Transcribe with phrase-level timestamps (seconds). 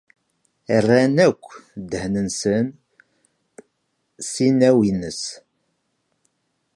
[0.83, 1.43] Rran akk
[1.89, 2.65] ddehn-nsen
[4.31, 5.21] s inaw-nnes.